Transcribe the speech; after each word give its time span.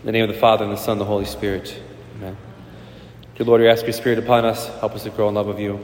In 0.00 0.06
the 0.06 0.12
name 0.12 0.22
of 0.22 0.34
the 0.34 0.40
Father, 0.40 0.64
and 0.64 0.72
the 0.72 0.78
Son, 0.78 0.92
and 0.92 1.00
the 1.02 1.04
Holy 1.04 1.26
Spirit. 1.26 1.78
Amen. 2.16 2.34
Dear 3.34 3.46
Lord, 3.46 3.60
we 3.60 3.68
ask 3.68 3.82
your 3.82 3.92
Spirit 3.92 4.18
upon 4.18 4.46
us. 4.46 4.66
Help 4.80 4.94
us 4.94 5.02
to 5.02 5.10
grow 5.10 5.28
in 5.28 5.34
love 5.34 5.48
of 5.48 5.60
you. 5.60 5.78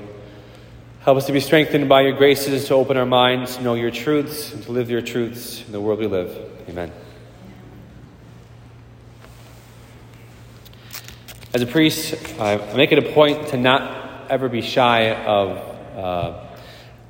Help 1.00 1.18
us 1.18 1.26
to 1.26 1.32
be 1.32 1.40
strengthened 1.40 1.86
by 1.86 2.00
your 2.00 2.16
graces, 2.16 2.66
to 2.68 2.74
open 2.74 2.96
our 2.96 3.04
minds, 3.04 3.58
to 3.58 3.62
know 3.62 3.74
your 3.74 3.90
truths, 3.90 4.54
and 4.54 4.62
to 4.62 4.72
live 4.72 4.88
your 4.88 5.02
truths 5.02 5.62
in 5.66 5.72
the 5.72 5.80
world 5.82 5.98
we 5.98 6.06
live. 6.06 6.34
Amen. 6.66 6.90
As 11.52 11.60
a 11.60 11.66
priest, 11.66 12.14
I 12.40 12.56
make 12.74 12.92
it 12.92 12.98
a 12.98 13.12
point 13.12 13.48
to 13.48 13.58
not 13.58 14.30
ever 14.30 14.48
be 14.48 14.62
shy 14.62 15.10
of 15.10 15.58
uh, 15.94 16.55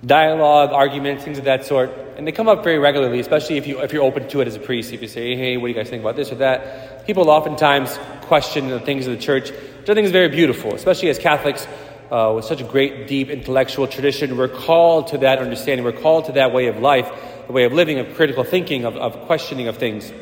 dialogue, 0.07 0.70
arguments, 0.70 1.25
things 1.25 1.38
of 1.38 1.45
that 1.45 1.66
sort. 1.66 1.91
And 2.16 2.27
they 2.27 2.32
come 2.32 2.48
up 2.48 2.62
very 2.62 2.79
regularly, 2.79 3.18
especially 3.18 3.56
if, 3.56 3.66
you, 3.66 3.80
if 3.80 3.93
you're 3.93 4.05
open 4.05 4.29
to 4.29 4.41
it 4.41 4.48
as 4.48 4.55
a 4.55 4.61
priest. 4.61 4.93
If 4.93 5.02
you 5.02 5.09
say, 5.09 5.36
hey, 5.36 5.56
what 5.56 5.66
do 5.66 5.73
you 5.73 5.75
guys 5.75 5.91
think 5.91 6.02
about 6.02 6.16
this 6.16 6.30
or 6.30 6.36
that? 6.36 7.06
People 7.06 7.29
oftentimes 7.29 7.98
question 8.23 8.69
the 8.69 8.80
things 8.80 9.06
of 9.06 9.14
the 9.14 9.23
church, 9.23 9.50
which 9.50 9.91
I 9.91 9.95
think 9.95 10.06
is 10.06 10.12
very 10.12 10.28
beautiful, 10.28 10.74
especially 10.74 11.11
as 11.11 11.19
Catholics 11.19 11.66
uh, 12.11 12.33
with 12.37 12.45
such 12.45 12.61
a 12.61 12.64
great, 12.64 13.09
deep 13.09 13.30
intellectual 13.30 13.87
tradition. 13.87 14.37
We're 14.37 14.48
called 14.48 15.09
to 15.09 15.19
that 15.19 15.41
understanding. 15.41 15.84
We're 15.84 15.92
called 15.92 16.27
to 16.27 16.33
that 16.33 16.52
way 16.52 16.69
of 16.69 16.78
life, 16.78 17.11
the 17.47 17.52
way 17.52 17.64
of 17.64 17.73
living, 17.73 17.98
of 17.98 18.14
critical 18.14 18.45
thinking, 18.45 18.84
of, 18.84 18.97
of 18.97 19.27
questioning 19.27 19.66
of 19.66 19.77
things. 19.77 20.12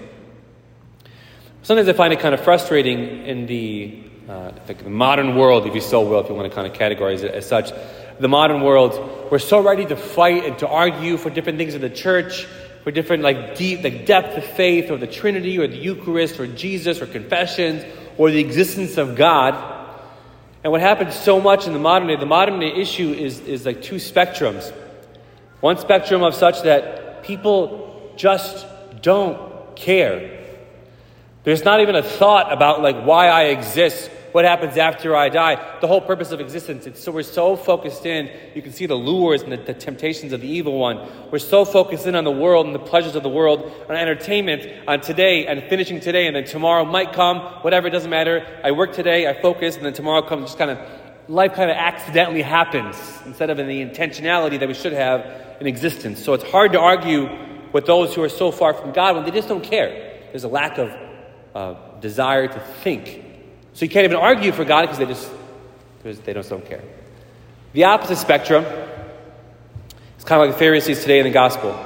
Sometimes 1.63 1.89
I 1.89 1.93
find 1.93 2.13
it 2.13 2.21
kind 2.21 2.35
of 2.35 2.43
frustrating 2.43 3.27
in 3.27 3.47
the, 3.47 4.03
uh, 4.29 4.53
the 4.67 4.91
modern 4.91 5.37
world, 5.37 5.67
if 5.67 5.75
you 5.75 5.81
so 5.81 6.07
will, 6.07 6.21
if 6.21 6.29
you 6.29 6.35
want 6.35 6.51
to 6.51 6.55
kind 6.55 6.67
of 6.67 6.75
categorize 6.75 7.23
it 7.23 7.33
as 7.35 7.47
such, 7.47 7.73
the 8.19 8.29
modern 8.29 8.63
world, 8.63 9.29
we're 9.31 9.39
so 9.39 9.61
ready 9.61 9.85
to 9.87 9.97
fight 9.97 10.45
and 10.45 10.59
to 10.59 10.69
argue 10.69 11.17
for 11.17 11.31
different 11.31 11.59
things 11.59 11.75
in 11.75 11.81
the 11.81 11.91
church, 11.91 12.47
for 12.85 12.91
different 12.91 13.23
like 13.23 13.57
deep, 13.57 13.83
like 13.83 14.07
depth 14.07 14.37
of 14.37 14.45
faith, 14.45 14.91
or 14.91 14.99
the 14.99 15.07
Trinity, 15.07 15.59
or 15.59 15.67
the 15.67 15.77
Eucharist, 15.77 16.39
or 16.39 16.47
Jesus, 16.47 17.01
or 17.01 17.07
confessions, 17.07 17.85
or 18.19 18.31
the 18.31 18.41
existence 18.41 18.99
of 18.99 19.17
God. 19.17 19.73
And 20.63 20.71
what 20.71 20.81
happens 20.81 21.15
so 21.15 21.41
much 21.41 21.67
in 21.67 21.73
the 21.73 21.79
modern 21.79 22.09
day, 22.09 22.17
the 22.17 22.27
modern 22.27 22.61
day 22.61 22.73
issue 22.73 23.13
is, 23.13 23.41
is 23.41 23.67
like 23.67 23.83
two 23.83 23.97
spectrums. 23.97 24.73
One 25.61 25.79
spectrum 25.79 26.23
of 26.23 26.35
such 26.35 26.63
that 26.63 27.25
people 27.25 28.13
just 28.17 28.67
don't 29.03 29.75
care. 29.77 30.45
There's 31.43 31.65
not 31.65 31.81
even 31.81 31.97
a 31.97 32.03
thought 32.03 32.53
about 32.53 32.81
like 32.83 33.05
why 33.05 33.29
I 33.29 33.45
exist 33.45 34.11
what 34.35 34.45
happens 34.45 34.77
after 34.77 35.15
I 35.15 35.29
die, 35.29 35.79
the 35.81 35.87
whole 35.87 36.01
purpose 36.01 36.33
of 36.33 36.41
existence. 36.41 36.89
It's 36.89 37.01
so 37.01 37.13
we're 37.13 37.23
so 37.23 37.55
focused 37.55 38.05
in, 38.05 38.29
you 38.53 38.63
can 38.63 38.73
see 38.73 38.87
the 38.87 38.97
lures 38.97 39.43
and 39.43 39.53
the, 39.53 39.59
the, 39.59 39.75
temptations 39.75 40.33
of 40.33 40.41
the 40.41 40.49
evil 40.49 40.77
one. 40.77 41.09
We're 41.31 41.39
so 41.39 41.65
focused 41.65 42.09
in 42.09 42.17
on 42.17 42.25
the 42.25 42.33
world 42.33 42.67
and 42.67 42.75
the 42.75 42.81
pleasures 42.81 43.15
of 43.15 43.23
the 43.23 43.29
world, 43.29 43.73
on 43.89 43.95
entertainment, 43.95 44.89
on 44.89 45.03
today 45.03 45.47
and 45.47 45.63
finishing 45.63 46.01
today, 46.01 46.27
and 46.27 46.35
then 46.35 46.47
tomorrow 46.47 46.85
might 46.85 47.13
come, 47.13 47.39
whatever, 47.63 47.87
it 47.87 47.91
doesn't 47.93 48.11
matter. 48.11 48.45
I 48.65 48.73
work 48.73 48.93
today, 48.93 49.29
I 49.29 49.41
focus, 49.41 49.77
and 49.77 49.87
then 49.87 49.93
tomorrow 49.93 50.23
comes 50.23 50.47
just 50.47 50.59
kind 50.59 50.73
of 50.73 50.79
life 51.29 51.53
kind 51.55 51.71
of 51.71 51.77
accidentally 51.77 52.43
happens 52.43 52.97
instead 53.27 53.51
of 53.51 53.61
in 53.61 53.69
the 53.69 53.87
intentionality 53.87 54.59
that 54.59 54.67
we 54.67 54.75
should 54.75 54.95
have 54.95 55.57
in 55.61 55.69
existence. 55.69 56.21
So 56.21 56.33
it's 56.33 56.43
hard 56.43 56.73
to 56.73 56.81
argue 56.81 57.29
with 57.73 57.87
those 57.87 58.13
who 58.13 58.25
are 58.25 58.29
so 58.29 58.51
far 58.51 58.75
from 58.75 58.91
God 58.91 59.15
when 59.15 59.25
they 59.25 59.31
just 59.31 59.47
don't 59.47 59.63
care. 59.63 60.19
There's 60.33 60.43
a 60.43 60.49
lack 60.49 60.79
of 60.79 60.93
uh, 61.55 61.75
desire 62.01 62.49
to 62.49 62.59
think 62.83 63.24
so 63.75 63.85
you 63.85 63.91
can't 63.91 64.05
even 64.05 64.17
argue 64.17 64.53
for 64.53 64.65
God 64.65 64.83
because 64.83 64.99
they 64.99 65.07
just 65.07 65.31
because 65.99 66.21
they 66.21 66.33
just 66.33 66.49
don't 66.49 66.65
care. 66.65 66.83
The 67.73 67.85
opposite 67.85 68.17
spectrum 68.17 68.65
is 70.17 70.25
kind 70.25 70.41
of 70.41 70.49
like 70.49 70.55
the 70.55 70.59
Pharisees 70.59 71.01
today 71.01 71.19
in 71.19 71.25
the 71.25 71.33
gospel. 71.33 71.77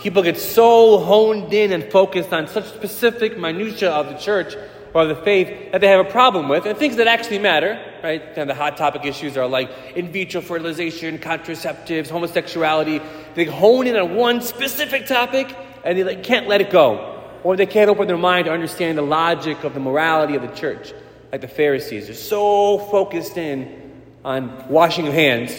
People 0.00 0.22
get 0.22 0.38
so 0.38 0.98
honed 0.98 1.52
in 1.54 1.72
and 1.72 1.90
focused 1.90 2.32
on 2.32 2.48
such 2.48 2.66
specific 2.66 3.38
minutia 3.38 3.90
of 3.90 4.08
the 4.08 4.16
church 4.16 4.56
or 4.92 5.06
the 5.06 5.16
faith 5.16 5.72
that 5.72 5.80
they 5.80 5.86
have 5.86 6.04
a 6.04 6.10
problem 6.10 6.48
with, 6.48 6.66
and 6.66 6.76
things 6.76 6.96
that 6.96 7.06
actually 7.06 7.38
matter, 7.38 7.80
right? 8.02 8.22
And 8.36 8.48
the 8.48 8.54
hot 8.54 8.76
topic 8.76 9.04
issues 9.04 9.36
are 9.36 9.46
like 9.46 9.70
in 9.96 10.12
vitro 10.12 10.40
fertilization, 10.40 11.18
contraceptives, 11.18 12.08
homosexuality. 12.08 13.00
They 13.34 13.44
hone 13.44 13.86
in 13.86 13.96
on 13.96 14.14
one 14.14 14.40
specific 14.40 15.06
topic 15.06 15.54
and 15.84 15.98
they 15.98 16.16
can't 16.16 16.46
let 16.46 16.60
it 16.60 16.70
go, 16.70 17.22
or 17.42 17.56
they 17.56 17.66
can't 17.66 17.88
open 17.88 18.06
their 18.06 18.18
mind 18.18 18.46
to 18.46 18.52
understand 18.52 18.98
the 18.98 19.02
logic 19.02 19.64
of 19.64 19.72
the 19.72 19.80
morality 19.80 20.34
of 20.34 20.42
the 20.42 20.48
church 20.48 20.92
like 21.30 21.40
the 21.40 21.48
Pharisees. 21.48 22.06
They're 22.06 22.14
so 22.14 22.78
focused 22.78 23.36
in 23.36 24.02
on 24.24 24.68
washing 24.68 25.04
your 25.04 25.14
hands. 25.14 25.58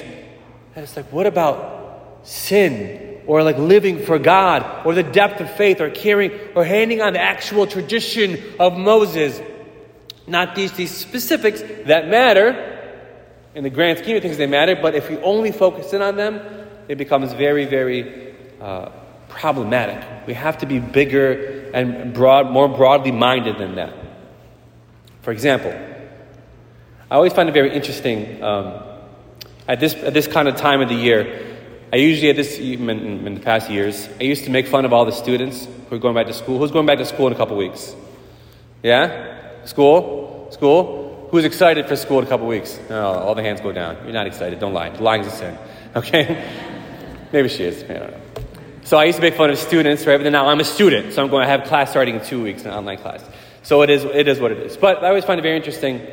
And 0.75 0.83
it's 0.83 0.95
like, 0.95 1.11
what 1.11 1.27
about 1.27 2.19
sin? 2.23 3.21
Or 3.27 3.43
like 3.43 3.57
living 3.57 4.03
for 4.05 4.17
God, 4.17 4.85
or 4.85 4.93
the 4.93 5.03
depth 5.03 5.39
of 5.39 5.51
faith, 5.51 5.81
or 5.81 5.89
caring, 5.89 6.31
or 6.55 6.65
handing 6.65 7.01
on 7.01 7.13
the 7.13 7.21
actual 7.21 7.67
tradition 7.67 8.41
of 8.59 8.75
Moses. 8.75 9.39
Not 10.25 10.55
these, 10.55 10.71
these 10.71 10.95
specifics 10.95 11.61
that 11.85 12.07
matter. 12.07 12.77
In 13.53 13.63
the 13.63 13.69
grand 13.69 13.99
scheme 13.99 14.15
of 14.15 14.21
things, 14.23 14.37
they 14.37 14.47
matter, 14.47 14.75
but 14.81 14.95
if 14.95 15.09
we 15.09 15.17
only 15.17 15.51
focus 15.51 15.93
in 15.93 16.01
on 16.01 16.15
them, 16.15 16.39
it 16.87 16.97
becomes 16.97 17.33
very, 17.33 17.65
very 17.65 18.35
uh, 18.61 18.89
problematic. 19.27 20.27
We 20.27 20.33
have 20.33 20.59
to 20.59 20.65
be 20.65 20.79
bigger 20.79 21.71
and 21.73 22.13
broad, 22.13 22.49
more 22.51 22.67
broadly 22.67 23.11
minded 23.11 23.57
than 23.57 23.75
that. 23.75 23.93
For 25.29 25.33
example, 25.33 25.71
I 27.11 27.13
always 27.13 27.33
find 27.33 27.47
it 27.47 27.51
very 27.51 27.71
interesting 27.71 28.41
um, 28.41 28.81
at, 29.67 29.79
this, 29.79 29.93
at 29.93 30.11
this 30.11 30.25
kind 30.25 30.47
of 30.47 30.55
time 30.55 30.81
of 30.81 30.89
the 30.89 30.95
year. 30.95 31.59
I 31.93 31.97
usually, 31.97 32.31
at 32.31 32.35
this, 32.35 32.57
in, 32.57 32.89
in, 32.89 33.35
the 33.35 33.39
past 33.39 33.69
years, 33.69 34.09
I 34.19 34.23
used 34.23 34.45
to 34.45 34.49
make 34.49 34.65
fun 34.65 34.85
of 34.85 34.91
all 34.91 35.05
the 35.05 35.11
students 35.11 35.67
who 35.87 35.97
are 35.97 35.99
going 35.99 36.15
back 36.15 36.25
to 36.25 36.33
school. 36.33 36.57
Who's 36.57 36.71
going 36.71 36.87
back 36.87 36.97
to 36.97 37.05
school 37.05 37.27
in 37.27 37.33
a 37.33 37.35
couple 37.35 37.55
weeks? 37.57 37.95
Yeah? 38.81 39.65
School? 39.65 40.47
School? 40.49 41.27
Who's 41.29 41.45
excited 41.45 41.85
for 41.85 41.95
school 41.95 42.17
in 42.17 42.25
a 42.25 42.27
couple 42.27 42.47
weeks? 42.47 42.79
Oh, 42.89 42.95
all 42.95 43.35
the 43.35 43.43
hands 43.43 43.61
go 43.61 43.71
down. 43.71 43.97
You're 44.05 44.13
not 44.13 44.25
excited. 44.25 44.59
Don't 44.59 44.73
lie. 44.73 44.89
Lying's 44.89 45.27
a 45.27 45.29
sin. 45.29 45.57
Okay? 45.95 46.43
Maybe 47.31 47.49
she 47.49 47.65
is. 47.65 47.83
I 47.83 47.87
don't 47.99 48.11
know. 48.11 48.21
So 48.83 48.97
I 48.97 49.03
used 49.03 49.17
to 49.17 49.21
make 49.21 49.35
fun 49.35 49.51
of 49.51 49.59
students, 49.59 50.07
right? 50.07 50.19
But 50.19 50.31
now 50.31 50.47
I'm 50.47 50.59
a 50.59 50.63
student, 50.63 51.13
so 51.13 51.21
I'm 51.21 51.29
going 51.29 51.43
to 51.43 51.47
have 51.47 51.67
class 51.67 51.91
starting 51.91 52.15
in 52.15 52.25
two 52.25 52.41
weeks, 52.41 52.65
an 52.65 52.71
online 52.71 52.97
class. 52.97 53.23
So 53.63 53.81
it 53.81 53.89
is, 53.89 54.03
it 54.03 54.27
is 54.27 54.39
what 54.39 54.51
it 54.51 54.59
is. 54.59 54.77
But 54.77 55.03
I 55.03 55.09
always 55.09 55.25
find 55.25 55.39
it 55.39 55.43
very 55.43 55.57
interesting 55.57 56.05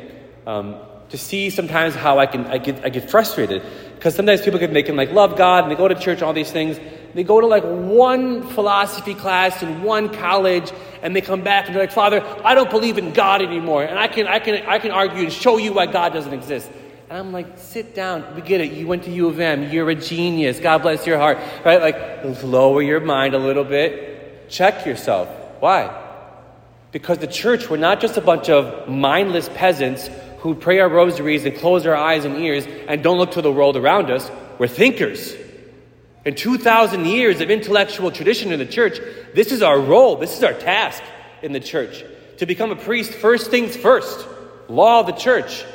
um, 0.45 0.75
to 1.09 1.17
see 1.17 1.49
sometimes 1.49 1.95
how 1.95 2.19
I 2.19 2.25
can 2.25 2.45
I 2.47 2.57
get 2.57 2.83
I 2.83 2.89
get 2.89 3.09
frustrated 3.09 3.63
because 3.95 4.15
sometimes 4.15 4.41
people 4.41 4.59
can 4.59 4.73
they 4.73 4.83
can 4.83 4.95
like 4.95 5.11
love 5.11 5.37
God 5.37 5.63
and 5.63 5.71
they 5.71 5.75
go 5.75 5.87
to 5.87 5.95
church 5.95 6.17
and 6.19 6.23
all 6.23 6.33
these 6.33 6.51
things. 6.51 6.79
They 7.13 7.23
go 7.23 7.39
to 7.39 7.47
like 7.47 7.63
one 7.63 8.43
philosophy 8.43 9.15
class 9.15 9.63
in 9.63 9.83
one 9.83 10.09
college 10.13 10.71
and 11.01 11.15
they 11.15 11.21
come 11.21 11.41
back 11.41 11.65
and 11.65 11.75
they're 11.75 11.83
like, 11.83 11.91
Father, 11.91 12.21
I 12.43 12.53
don't 12.55 12.69
believe 12.69 12.97
in 12.97 13.13
God 13.13 13.41
anymore, 13.41 13.83
and 13.83 13.97
I 13.97 14.07
can 14.07 14.27
I 14.27 14.39
can 14.39 14.65
I 14.67 14.79
can 14.79 14.91
argue 14.91 15.23
and 15.23 15.31
show 15.31 15.57
you 15.57 15.73
why 15.73 15.85
God 15.85 16.13
doesn't 16.13 16.33
exist. 16.33 16.69
And 17.09 17.17
I'm 17.17 17.31
like, 17.31 17.57
sit 17.57 17.95
down. 17.95 18.35
We 18.35 18.41
get 18.41 18.59
it. 18.59 18.73
You 18.73 18.85
went 18.85 19.03
to 19.03 19.11
U 19.11 19.29
of 19.29 19.39
M. 19.39 19.71
You're 19.71 19.89
a 19.89 19.95
genius. 19.95 20.59
God 20.59 20.81
bless 20.81 21.07
your 21.07 21.17
heart. 21.17 21.37
Right? 21.63 21.79
Like, 21.79 22.43
lower 22.43 22.81
your 22.81 22.99
mind 22.99 23.33
a 23.33 23.37
little 23.37 23.63
bit. 23.63 24.49
Check 24.49 24.85
yourself. 24.85 25.29
Why? 25.61 26.06
Because 26.91 27.17
the 27.17 27.27
church, 27.27 27.69
we're 27.69 27.77
not 27.77 27.99
just 27.99 28.17
a 28.17 28.21
bunch 28.21 28.49
of 28.49 28.87
mindless 28.87 29.49
peasants 29.49 30.09
who 30.39 30.55
pray 30.55 30.79
our 30.79 30.89
rosaries 30.89 31.45
and 31.45 31.55
close 31.57 31.85
our 31.85 31.95
eyes 31.95 32.25
and 32.25 32.37
ears 32.37 32.65
and 32.87 33.03
don't 33.03 33.17
look 33.17 33.31
to 33.31 33.41
the 33.41 33.51
world 33.51 33.75
around 33.75 34.09
us. 34.09 34.29
We're 34.57 34.67
thinkers. 34.67 35.35
In 36.25 36.35
2,000 36.35 37.05
years 37.05 37.41
of 37.41 37.49
intellectual 37.49 38.11
tradition 38.11 38.51
in 38.51 38.59
the 38.59 38.65
church, 38.65 38.99
this 39.33 39.51
is 39.51 39.61
our 39.61 39.79
role, 39.79 40.17
this 40.17 40.37
is 40.37 40.43
our 40.43 40.53
task 40.53 41.01
in 41.41 41.51
the 41.51 41.59
church. 41.59 42.03
To 42.37 42.45
become 42.45 42.71
a 42.71 42.75
priest, 42.75 43.11
first 43.13 43.49
things 43.49 43.75
first, 43.75 44.27
law 44.67 44.99
of 44.99 45.07
the 45.07 45.13
church, 45.13 45.65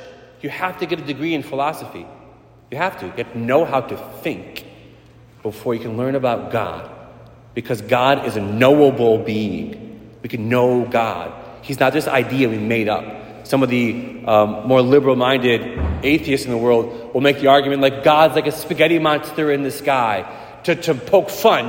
you 0.40 0.50
have 0.50 0.78
to 0.78 0.86
get 0.86 1.00
a 1.00 1.04
degree 1.04 1.34
in 1.34 1.42
philosophy. 1.42 2.06
You 2.70 2.78
have 2.78 3.00
to 3.00 3.08
get 3.10 3.36
know 3.36 3.64
how 3.64 3.80
to 3.80 3.96
think 4.22 4.64
before 5.42 5.74
you 5.74 5.80
can 5.80 5.96
learn 5.96 6.14
about 6.14 6.52
God. 6.52 6.90
Because 7.54 7.82
God 7.82 8.26
is 8.26 8.36
a 8.36 8.40
knowable 8.40 9.18
being. 9.18 9.91
We 10.22 10.28
can 10.28 10.48
know 10.48 10.84
God. 10.84 11.32
He's 11.62 11.80
not 11.80 11.92
this 11.92 12.08
idea 12.08 12.48
we 12.48 12.58
made 12.58 12.88
up. 12.88 13.46
Some 13.46 13.62
of 13.62 13.68
the 13.68 14.22
um, 14.24 14.66
more 14.66 14.80
liberal 14.80 15.16
minded 15.16 15.78
atheists 16.04 16.46
in 16.46 16.52
the 16.52 16.58
world 16.58 17.12
will 17.12 17.20
make 17.20 17.40
the 17.40 17.48
argument 17.48 17.82
like 17.82 18.04
God's 18.04 18.34
like 18.34 18.46
a 18.46 18.52
spaghetti 18.52 18.98
monster 18.98 19.50
in 19.50 19.62
the 19.62 19.70
sky 19.70 20.24
to, 20.64 20.74
to 20.74 20.94
poke 20.94 21.28
fun 21.28 21.66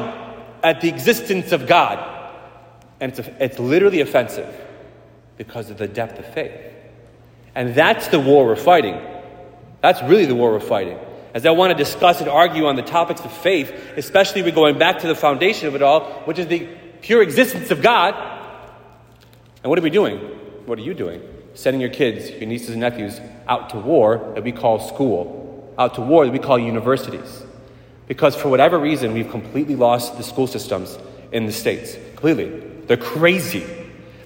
at 0.63 0.81
the 0.81 0.89
existence 0.89 1.51
of 1.51 1.67
God. 1.67 2.09
And 2.99 3.11
it's, 3.11 3.27
it's 3.39 3.59
literally 3.59 4.01
offensive 4.01 4.53
because 5.37 5.69
of 5.69 5.77
the 5.77 5.87
depth 5.87 6.19
of 6.19 6.33
faith. 6.33 6.53
And 7.55 7.75
that's 7.75 8.07
the 8.07 8.19
war 8.19 8.45
we're 8.45 8.55
fighting. 8.55 8.99
That's 9.81 10.01
really 10.03 10.25
the 10.25 10.35
war 10.35 10.51
we're 10.51 10.59
fighting. 10.59 10.97
As 11.33 11.45
I 11.45 11.51
want 11.51 11.71
to 11.71 11.83
discuss 11.83 12.21
and 12.21 12.29
argue 12.29 12.67
on 12.67 12.75
the 12.75 12.83
topics 12.83 13.21
of 13.21 13.31
faith, 13.31 13.71
especially 13.97 14.43
we're 14.43 14.51
going 14.51 14.77
back 14.77 14.99
to 14.99 15.07
the 15.07 15.15
foundation 15.15 15.67
of 15.67 15.75
it 15.75 15.81
all, 15.81 16.21
which 16.25 16.37
is 16.37 16.47
the 16.47 16.67
pure 17.01 17.21
existence 17.21 17.71
of 17.71 17.81
God, 17.81 18.13
and 19.63 19.69
what 19.69 19.79
are 19.79 19.81
we 19.81 19.89
doing? 19.89 20.17
What 20.65 20.77
are 20.77 20.81
you 20.81 20.93
doing? 20.93 21.21
Sending 21.53 21.79
your 21.79 21.89
kids, 21.89 22.29
your 22.29 22.47
nieces 22.47 22.71
and 22.71 22.81
nephews, 22.81 23.19
out 23.47 23.69
to 23.69 23.77
war 23.77 24.33
that 24.35 24.43
we 24.43 24.51
call 24.51 24.79
school, 24.79 25.73
out 25.77 25.95
to 25.95 26.01
war 26.01 26.25
that 26.25 26.31
we 26.31 26.39
call 26.39 26.59
universities. 26.59 27.43
Because 28.07 28.35
for 28.35 28.49
whatever 28.49 28.77
reason, 28.77 29.13
we've 29.13 29.29
completely 29.29 29.75
lost 29.75 30.17
the 30.17 30.23
school 30.23 30.47
systems 30.47 30.97
in 31.31 31.45
the 31.45 31.53
States. 31.53 31.95
Completely. 32.15 32.59
They're 32.87 32.97
crazy. 32.97 33.65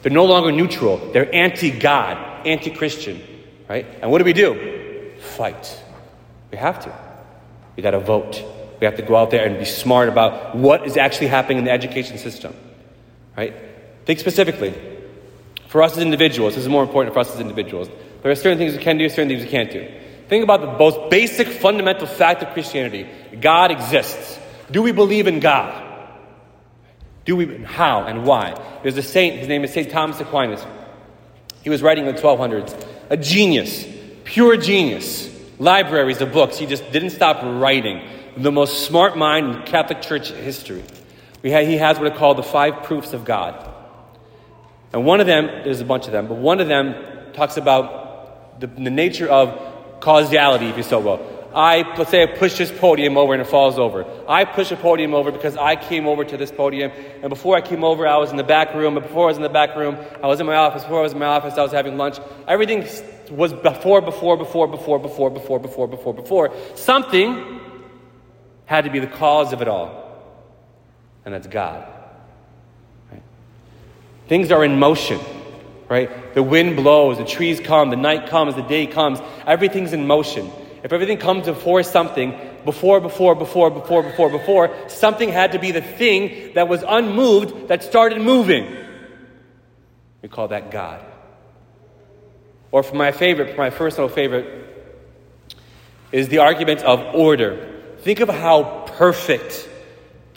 They're 0.01 0.11
no 0.11 0.25
longer 0.25 0.51
neutral. 0.51 0.97
They're 1.11 1.33
anti 1.33 1.69
God, 1.69 2.47
anti 2.47 2.71
Christian, 2.71 3.21
right? 3.69 3.85
And 4.01 4.09
what 4.09 4.17
do 4.17 4.25
we 4.25 4.33
do? 4.33 5.11
Fight. 5.19 5.83
We 6.49 6.57
have 6.57 6.83
to. 6.83 6.93
We 7.75 7.83
got 7.83 7.91
to 7.91 7.99
vote. 7.99 8.43
We 8.79 8.85
have 8.85 8.95
to 8.95 9.03
go 9.03 9.15
out 9.15 9.29
there 9.29 9.45
and 9.45 9.59
be 9.59 9.65
smart 9.65 10.09
about 10.09 10.55
what 10.55 10.87
is 10.87 10.97
actually 10.97 11.27
happening 11.27 11.59
in 11.59 11.65
the 11.65 11.71
education 11.71 12.17
system, 12.17 12.55
right? 13.35 13.53
Think 14.05 14.19
specifically. 14.19 14.96
For 15.67 15.81
us 15.83 15.93
as 15.93 16.03
individuals, 16.03 16.55
this 16.55 16.63
is 16.63 16.69
more 16.69 16.83
important 16.83 17.13
for 17.13 17.19
us 17.19 17.33
as 17.33 17.39
individuals. 17.39 17.89
There 18.21 18.31
are 18.31 18.35
certain 18.35 18.57
things 18.57 18.75
we 18.75 18.83
can 18.83 18.97
do, 18.97 19.09
certain 19.09 19.27
things 19.27 19.43
we 19.43 19.49
can't 19.49 19.71
do. 19.71 19.87
Think 20.29 20.43
about 20.43 20.61
the 20.61 20.77
most 20.77 21.09
basic 21.09 21.47
fundamental 21.47 22.07
fact 22.07 22.43
of 22.43 22.53
Christianity 22.53 23.07
God 23.39 23.71
exists. 23.71 24.39
Do 24.69 24.81
we 24.81 24.91
believe 24.91 25.27
in 25.27 25.39
God? 25.39 25.83
Do 27.25 27.35
we, 27.35 27.63
how 27.63 28.03
and 28.03 28.25
why? 28.25 28.55
There's 28.83 28.97
a 28.97 29.03
saint, 29.03 29.39
his 29.39 29.47
name 29.47 29.63
is 29.63 29.73
St. 29.73 29.89
Thomas 29.89 30.19
Aquinas. 30.19 30.65
He 31.61 31.69
was 31.69 31.81
writing 31.81 32.07
in 32.07 32.15
the 32.15 32.21
1200s. 32.21 32.87
A 33.09 33.17
genius, 33.17 33.85
pure 34.23 34.57
genius. 34.57 35.33
Libraries 35.59 36.21
of 36.21 36.31
books. 36.31 36.57
He 36.57 36.65
just 36.65 36.89
didn't 36.91 37.09
stop 37.09 37.41
writing. 37.43 38.07
The 38.37 38.51
most 38.51 38.85
smart 38.85 39.17
mind 39.17 39.55
in 39.55 39.63
Catholic 39.63 40.01
Church 40.01 40.31
history. 40.31 40.83
Had, 41.43 41.67
he 41.67 41.77
has 41.77 41.97
what 41.97 42.11
are 42.11 42.15
called 42.15 42.37
the 42.37 42.43
five 42.43 42.83
proofs 42.83 43.13
of 43.13 43.25
God. 43.25 43.73
And 44.93 45.05
one 45.05 45.19
of 45.19 45.27
them, 45.27 45.47
there's 45.63 45.81
a 45.81 45.85
bunch 45.85 46.05
of 46.05 46.11
them, 46.11 46.27
but 46.27 46.37
one 46.37 46.59
of 46.59 46.67
them 46.67 47.33
talks 47.33 47.57
about 47.57 48.59
the, 48.59 48.67
the 48.67 48.89
nature 48.89 49.27
of 49.27 49.99
causality, 49.99 50.67
if 50.67 50.77
you 50.77 50.83
so 50.83 50.99
will. 50.99 51.37
I, 51.53 51.95
let's 51.97 52.11
say 52.11 52.21
I 52.21 52.25
push 52.27 52.57
this 52.57 52.71
podium 52.71 53.17
over 53.17 53.33
and 53.33 53.41
it 53.41 53.45
falls 53.45 53.79
over. 53.79 54.05
I 54.27 54.45
push 54.45 54.71
a 54.71 54.75
podium 54.75 55.15
over 55.15 55.31
because 55.31 55.57
I 55.57 55.75
came 55.75 56.05
over 56.05 56.23
to 56.23 56.37
this 56.37 56.51
podium. 56.51 56.91
And 57.21 57.29
before 57.29 57.55
I 57.55 57.61
came 57.61 57.83
over, 57.83 58.07
I 58.07 58.17
was 58.17 58.29
in 58.29 58.37
the 58.37 58.43
back 58.43 58.75
room. 58.75 58.95
And 58.95 59.03
before 59.03 59.25
I 59.25 59.27
was 59.29 59.37
in 59.37 59.43
the 59.43 59.49
back 59.49 59.75
room, 59.75 59.97
I 60.21 60.27
was 60.27 60.39
in 60.39 60.45
my 60.45 60.55
office. 60.55 60.83
Before 60.83 60.99
I 60.99 61.03
was 61.03 61.13
in 61.13 61.19
my 61.19 61.25
office, 61.25 61.57
I 61.57 61.63
was 61.63 61.71
having 61.71 61.97
lunch. 61.97 62.19
Everything 62.47 62.85
was 63.31 63.53
before, 63.53 64.01
before, 64.01 64.37
before, 64.37 64.67
before, 64.67 64.99
before, 64.99 65.29
before, 65.31 65.59
before, 65.59 65.87
before, 65.87 66.13
before. 66.13 66.53
Something 66.75 67.59
had 68.65 68.83
to 68.83 68.91
be 68.91 68.99
the 68.99 69.07
cause 69.07 69.51
of 69.51 69.61
it 69.61 69.67
all. 69.67 70.21
And 71.25 71.33
that's 71.33 71.47
God. 71.47 71.96
Things 74.27 74.51
are 74.51 74.63
in 74.63 74.79
motion 74.79 75.19
right? 75.89 76.33
The 76.33 76.43
wind 76.43 76.75
blows, 76.75 77.17
the 77.17 77.25
trees 77.25 77.59
come, 77.59 77.89
the 77.89 77.95
night 77.95 78.27
comes, 78.27 78.55
the 78.55 78.61
day 78.61 78.87
comes. 78.87 79.19
Everything's 79.45 79.93
in 79.93 80.05
motion. 80.07 80.51
If 80.83 80.93
everything 80.93 81.17
comes 81.17 81.45
before 81.45 81.83
something, 81.83 82.37
before, 82.65 82.99
before, 82.99 83.35
before, 83.35 83.69
before, 83.69 84.03
before, 84.03 84.29
before, 84.29 84.89
something 84.89 85.29
had 85.29 85.53
to 85.53 85.59
be 85.59 85.71
the 85.71 85.81
thing 85.81 86.53
that 86.53 86.67
was 86.67 86.83
unmoved 86.87 87.69
that 87.69 87.83
started 87.83 88.21
moving. 88.21 88.75
We 90.21 90.29
call 90.29 90.49
that 90.49 90.71
God. 90.71 91.03
Or 92.71 92.83
for 92.83 92.95
my 92.95 93.11
favorite, 93.11 93.51
for 93.51 93.57
my 93.57 93.69
personal 93.69 94.09
favorite, 94.09 94.65
is 96.11 96.27
the 96.27 96.39
argument 96.39 96.81
of 96.81 96.99
order. 97.15 97.73
Think 97.99 98.19
of 98.19 98.29
how 98.29 98.85
perfect 98.97 99.69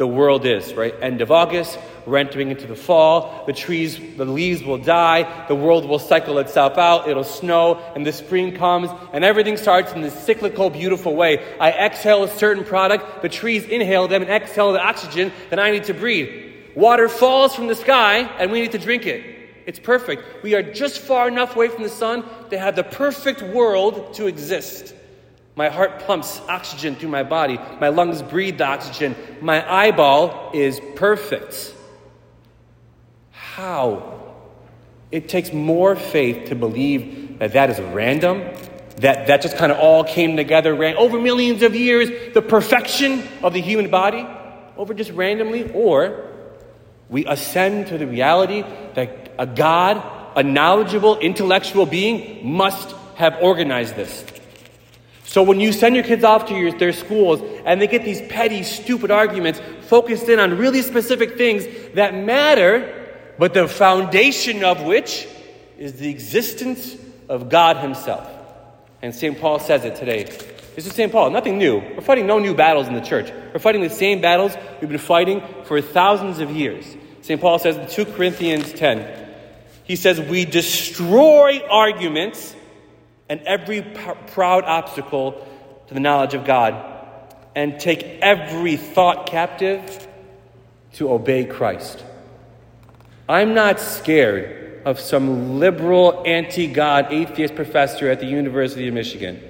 the 0.01 0.07
world 0.07 0.47
is, 0.47 0.73
right? 0.73 0.95
End 1.03 1.21
of 1.21 1.31
August, 1.31 1.79
we're 2.07 2.17
entering 2.17 2.51
into 2.51 2.67
the 2.67 2.75
fall. 2.75 3.45
The 3.47 3.53
trees, 3.53 4.01
the 4.17 4.25
leaves 4.25 4.65
will 4.65 4.79
die. 4.79 5.47
The 5.47 5.55
world 5.55 5.85
will 5.85 5.99
cycle 5.99 6.39
itself 6.39 6.79
out. 6.79 7.07
It'll 7.07 7.23
snow, 7.23 7.75
and 7.95 8.07
the 8.07 8.13
spring 8.15 8.57
comes, 8.57 8.89
and 9.13 9.27
everything 9.27 9.59
starts 9.59 9.93
in 9.93 10.01
this 10.01 10.19
cyclical, 10.19 10.71
beautiful 10.71 11.15
way. 11.15 11.45
I 11.59 11.73
exhale 11.73 12.25
a 12.25 12.29
certain 12.29 12.65
product, 12.65 13.21
the 13.21 13.29
trees 13.29 13.67
inhale 13.67 14.09
them 14.09 14.23
and 14.23 14.31
exhale 14.31 14.73
the 14.73 14.81
oxygen 14.81 15.33
that 15.51 15.61
I 15.61 15.71
need 15.71 15.85
to 15.85 15.93
breathe. 15.93 16.55
Water 16.75 17.07
falls 17.11 17.55
from 17.55 17.67
the 17.67 17.75
sky, 17.75 18.21
and 18.39 18.51
we 18.51 18.63
need 18.63 18.73
to 18.73 18.79
drink 18.79 19.05
it. 19.05 19.23
It's 19.67 19.79
perfect. 19.79 20.43
We 20.43 20.55
are 20.55 20.63
just 20.63 21.01
far 21.01 21.29
enough 21.29 21.57
away 21.57 21.69
from 21.69 21.83
the 21.83 21.91
sun 21.91 22.25
to 22.49 22.59
have 22.59 22.75
the 22.75 22.85
perfect 22.85 23.43
world 23.43 24.15
to 24.15 24.29
exist. 24.29 24.95
My 25.61 25.69
heart 25.69 26.07
pumps 26.07 26.41
oxygen 26.49 26.95
through 26.95 27.11
my 27.11 27.23
body. 27.23 27.59
My 27.83 27.89
lungs 27.89 28.23
breathe 28.23 28.57
the 28.57 28.65
oxygen. 28.65 29.15
My 29.43 29.61
eyeball 29.71 30.53
is 30.55 30.81
perfect. 30.97 31.75
How? 33.31 34.23
It 35.13 35.29
takes 35.29 35.53
more 35.53 35.97
faith 35.97 36.49
to 36.49 36.55
believe 36.55 37.41
that 37.41 37.53
that 37.53 37.69
is 37.69 37.79
random, 37.79 38.39
that 39.03 39.27
that 39.27 39.43
just 39.43 39.59
kind 39.59 39.71
of 39.71 39.77
all 39.77 40.03
came 40.03 40.35
together 40.35 40.75
ran 40.75 40.97
over 40.97 41.21
millions 41.21 41.63
of 41.63 41.77
years, 41.77 42.33
the 42.33 42.41
perfection 42.41 43.23
of 43.43 43.53
the 43.53 43.61
human 43.61 43.91
body, 43.91 44.27
over 44.79 44.95
just 44.95 45.11
randomly, 45.11 45.71
or 45.73 46.27
we 47.11 47.27
ascend 47.27 47.89
to 47.89 47.99
the 47.99 48.07
reality 48.07 48.65
that 48.95 49.35
a 49.39 49.45
God, 49.45 50.03
a 50.37 50.43
knowledgeable, 50.43 51.19
intellectual 51.19 51.85
being, 51.85 52.51
must 52.51 52.95
have 53.17 53.37
organized 53.43 53.95
this. 53.95 54.25
So 55.31 55.45
when 55.45 55.61
you 55.61 55.73
send 55.73 55.95
your 55.95 56.03
kids 56.03 56.25
off 56.25 56.47
to 56.47 56.55
your, 56.55 56.73
their 56.73 56.93
schools 56.93 57.41
and 57.65 57.81
they 57.81 57.87
get 57.87 58.03
these 58.03 58.21
petty, 58.21 58.65
stupid 58.65 59.13
arguments 59.13 59.61
focused 59.83 60.29
in 60.29 60.41
on 60.41 60.59
really 60.59 60.83
specific 60.83 61.39
things 61.39 61.67
that 61.95 62.17
matter, 62.17 63.17
but 63.39 63.55
the 63.55 63.69
foundation 63.69 64.65
of 64.65 64.83
which 64.83 65.29
is 65.79 65.93
the 66.01 66.11
existence 66.11 66.97
of 67.29 67.49
God 67.49 67.77
Himself. 67.77 68.29
And 69.03 69.15
St. 69.15 69.41
Paul 69.41 69.61
says 69.61 69.85
it 69.85 69.95
today. 69.95 70.25
This 70.75 70.85
is 70.85 70.95
St. 70.95 71.13
Paul, 71.13 71.31
nothing 71.31 71.59
new. 71.59 71.77
We're 71.79 72.01
fighting 72.01 72.27
no 72.27 72.41
new 72.41 72.57
battles 72.57 72.89
in 72.89 72.95
the 72.95 73.01
church. 73.01 73.31
We're 73.53 73.61
fighting 73.61 73.83
the 73.83 73.89
same 73.89 74.21
battles 74.21 74.57
we've 74.81 74.91
been 74.91 74.99
fighting 74.99 75.45
for 75.63 75.81
thousands 75.81 76.41
of 76.41 76.51
years. 76.51 76.97
St. 77.23 77.41
Paul 77.41 77.61
says 77.61 77.77
in 77.77 77.87
2 77.87 78.15
Corinthians 78.15 78.73
10, 78.73 79.29
he 79.85 79.95
says, 79.95 80.21
We 80.21 80.45
destroy 80.45 81.61
arguments 81.71 82.57
and 83.31 83.41
every 83.43 83.81
proud 83.81 84.65
obstacle 84.65 85.47
to 85.87 85.95
the 85.95 86.01
knowledge 86.01 86.35
of 86.35 86.45
God 86.45 86.75
and 87.55 87.79
take 87.79 88.03
every 88.21 88.77
thought 88.77 89.27
captive 89.27 90.09
to 90.95 91.13
obey 91.13 91.45
Christ. 91.45 92.05
I'm 93.29 93.55
not 93.55 93.79
scared 93.79 94.83
of 94.85 94.99
some 94.99 95.61
liberal, 95.61 96.25
anti 96.27 96.67
God, 96.67 97.13
atheist 97.13 97.55
professor 97.55 98.11
at 98.11 98.19
the 98.19 98.27
University 98.27 98.89
of 98.89 98.95
Michigan. 98.95 99.41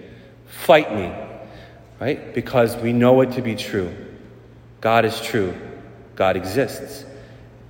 Fight 0.46 0.94
me, 0.94 1.10
right? 1.98 2.34
Because 2.34 2.76
we 2.76 2.92
know 2.92 3.22
it 3.22 3.32
to 3.32 3.42
be 3.42 3.54
true. 3.54 3.94
God 4.82 5.06
is 5.06 5.18
true, 5.22 5.54
God 6.16 6.36
exists. 6.36 7.06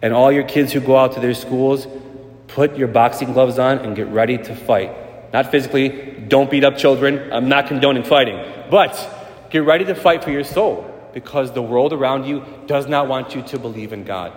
And 0.02 0.12
all 0.12 0.32
your 0.32 0.44
kids 0.44 0.72
who 0.72 0.80
go 0.80 0.96
out 0.96 1.12
to 1.12 1.20
their 1.20 1.34
schools, 1.34 1.86
put 2.48 2.76
your 2.76 2.88
boxing 2.88 3.32
gloves 3.32 3.60
on 3.60 3.78
and 3.78 3.94
get 3.94 4.08
ready 4.08 4.38
to 4.38 4.56
fight. 4.56 4.96
Not 5.32 5.50
physically, 5.50 5.88
don't 6.28 6.50
beat 6.50 6.64
up 6.64 6.76
children. 6.76 7.32
I'm 7.32 7.48
not 7.48 7.68
condoning 7.68 8.02
fighting. 8.02 8.42
But 8.70 9.48
get 9.50 9.64
ready 9.64 9.84
to 9.86 9.94
fight 9.94 10.24
for 10.24 10.30
your 10.30 10.44
soul 10.44 10.86
because 11.12 11.52
the 11.52 11.62
world 11.62 11.92
around 11.92 12.24
you 12.24 12.44
does 12.66 12.86
not 12.86 13.08
want 13.08 13.34
you 13.34 13.42
to 13.42 13.58
believe 13.58 13.92
in 13.92 14.04
God. 14.04 14.32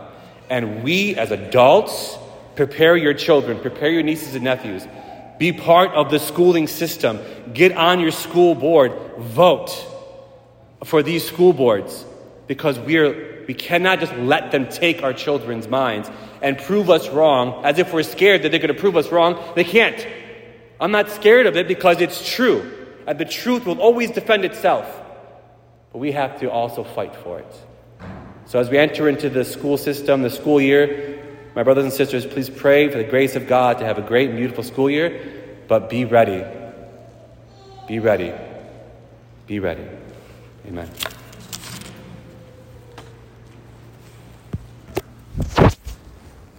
And 0.50 0.84
we, 0.84 1.16
as 1.16 1.32
adults, 1.32 2.18
prepare 2.56 2.96
your 2.96 3.14
children, 3.14 3.60
prepare 3.60 3.90
your 3.90 4.04
nieces 4.04 4.36
and 4.36 4.44
nephews. 4.44 4.86
Be 5.40 5.52
part 5.52 5.92
of 5.92 6.12
the 6.12 6.20
schooling 6.20 6.68
system. 6.68 7.20
Get 7.54 7.72
on 7.76 8.00
your 8.00 8.12
school 8.12 8.56
board. 8.56 8.94
Vote 9.18 9.90
for 10.84 11.02
these 11.02 11.26
school 11.26 11.54
boards 11.54 12.06
because 12.48 12.78
we're, 12.80 13.46
we 13.48 13.54
cannot 13.54 14.00
just 14.00 14.14
let 14.18 14.52
them 14.52 14.70
take 14.70 15.02
our 15.02 15.14
children's 15.14 15.68
minds 15.68 16.10
and 16.42 16.58
prove 16.58 16.90
us 16.90 17.10
wrong 17.10 17.64
as 17.66 17.80
if 17.80 17.94
we're 17.94 18.04
scared 18.04 18.44
that 18.44 18.50
they're 18.50 18.60
going 18.60 18.74
to 18.74 18.80
prove 18.80 18.98
us 18.98 19.12
wrong. 19.12 19.42
They 19.56 19.64
can't. 19.64 20.06
I'm 20.84 20.92
not 20.92 21.10
scared 21.10 21.48
of 21.48 21.56
it 21.56 21.70
because 21.70 22.02
it's 22.02 22.30
true. 22.30 22.70
And 23.08 23.18
the 23.18 23.24
truth 23.24 23.66
will 23.66 23.80
always 23.80 24.12
defend 24.12 24.44
itself. 24.44 24.86
But 25.94 26.00
we 26.00 26.12
have 26.12 26.42
to 26.42 26.52
also 26.52 26.84
fight 26.84 27.16
for 27.16 27.40
it. 27.40 27.56
So, 28.48 28.60
as 28.60 28.70
we 28.70 28.78
enter 28.78 29.08
into 29.08 29.30
the 29.30 29.46
school 29.46 29.78
system, 29.78 30.24
the 30.24 30.30
school 30.30 30.60
year, 30.60 31.24
my 31.56 31.63
brothers 31.63 31.86
and 31.86 31.94
sisters, 31.94 32.25
please 32.25 32.50
pray 32.50 32.90
for 32.90 32.98
the 32.98 33.06
grace 33.06 33.38
of 33.38 33.48
God 33.48 33.80
to 33.80 33.86
have 33.86 33.98
a 33.98 34.02
great 34.02 34.28
and 34.28 34.38
beautiful 34.38 34.63
school 34.63 34.90
year, 34.90 35.63
but 35.70 35.90
be 35.90 36.04
ready. 36.04 36.44
Be 37.88 38.00
ready. 38.00 38.34
Be 39.48 39.60
ready. 39.60 39.88
Amen. 40.68 40.90